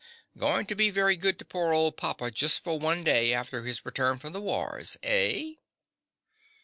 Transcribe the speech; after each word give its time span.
Going 0.35 0.65
to 0.65 0.73
be 0.73 0.89
very 0.89 1.15
good 1.15 1.37
to 1.37 1.45
poor 1.45 1.73
old 1.73 1.95
papa 1.95 2.31
just 2.31 2.63
for 2.63 2.79
one 2.79 3.03
day 3.03 3.33
after 3.35 3.61
his 3.65 3.85
return 3.85 4.17
from 4.17 4.33
the 4.33 4.41
wars, 4.41 4.97
eh? 5.03 5.53